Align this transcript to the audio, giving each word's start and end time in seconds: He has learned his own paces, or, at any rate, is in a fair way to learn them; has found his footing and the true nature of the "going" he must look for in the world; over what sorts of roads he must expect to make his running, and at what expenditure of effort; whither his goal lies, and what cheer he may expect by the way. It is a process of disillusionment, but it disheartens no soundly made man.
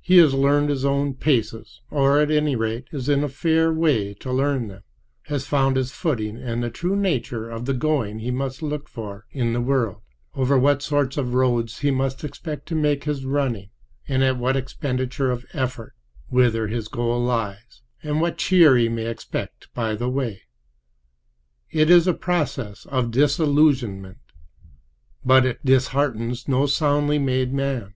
He 0.00 0.18
has 0.18 0.32
learned 0.32 0.68
his 0.70 0.84
own 0.84 1.14
paces, 1.14 1.80
or, 1.90 2.20
at 2.20 2.30
any 2.30 2.54
rate, 2.54 2.86
is 2.92 3.08
in 3.08 3.24
a 3.24 3.28
fair 3.28 3.72
way 3.72 4.14
to 4.20 4.30
learn 4.32 4.68
them; 4.68 4.84
has 5.22 5.48
found 5.48 5.76
his 5.76 5.90
footing 5.90 6.36
and 6.36 6.62
the 6.62 6.70
true 6.70 6.94
nature 6.94 7.50
of 7.50 7.64
the 7.64 7.74
"going" 7.74 8.20
he 8.20 8.30
must 8.30 8.62
look 8.62 8.88
for 8.88 9.26
in 9.32 9.52
the 9.52 9.60
world; 9.60 10.02
over 10.32 10.56
what 10.56 10.80
sorts 10.80 11.16
of 11.16 11.34
roads 11.34 11.80
he 11.80 11.90
must 11.90 12.22
expect 12.22 12.66
to 12.68 12.76
make 12.76 13.02
his 13.02 13.24
running, 13.24 13.70
and 14.06 14.22
at 14.22 14.36
what 14.38 14.54
expenditure 14.56 15.32
of 15.32 15.44
effort; 15.54 15.94
whither 16.28 16.68
his 16.68 16.86
goal 16.86 17.20
lies, 17.20 17.82
and 18.00 18.20
what 18.20 18.38
cheer 18.38 18.76
he 18.76 18.88
may 18.88 19.06
expect 19.06 19.66
by 19.74 19.96
the 19.96 20.08
way. 20.08 20.42
It 21.72 21.90
is 21.90 22.06
a 22.06 22.14
process 22.14 22.86
of 22.86 23.10
disillusionment, 23.10 24.18
but 25.24 25.44
it 25.44 25.64
disheartens 25.66 26.46
no 26.46 26.66
soundly 26.66 27.18
made 27.18 27.52
man. 27.52 27.92